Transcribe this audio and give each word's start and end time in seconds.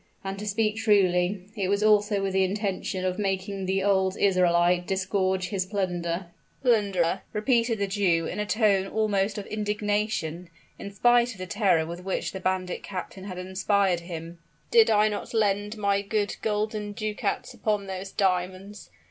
And 0.23 0.39
to 0.39 0.47
speak 0.47 0.77
truly, 0.77 1.45
it 1.55 1.67
was 1.67 1.83
also 1.83 2.23
with 2.23 2.33
the 2.33 2.43
intention 2.43 3.05
of 3.05 3.19
making 3.19 3.67
the 3.67 3.83
old 3.83 4.17
Israelite 4.17 4.87
disgorge 4.87 5.49
his 5.49 5.67
plunder." 5.67 6.25
"Plunder!" 6.63 7.21
repeated 7.33 7.77
the 7.77 7.85
Jew, 7.85 8.25
in 8.25 8.39
a 8.39 8.45
tone 8.47 8.87
almost 8.87 9.37
of 9.37 9.45
indignation, 9.45 10.49
in 10.79 10.89
spite 10.91 11.33
of 11.33 11.37
the 11.37 11.45
terror 11.45 11.85
with 11.85 12.03
which 12.03 12.31
the 12.31 12.39
bandit 12.39 12.81
captain 12.81 13.25
inspired 13.37 13.99
him. 13.99 14.39
"Did 14.71 14.89
I 14.89 15.07
not 15.07 15.35
lend 15.35 15.77
my 15.77 16.01
good 16.01 16.35
golden 16.41 16.93
ducats 16.93 17.53
upon 17.53 17.85
those 17.85 18.11
diamonds? 18.11 18.89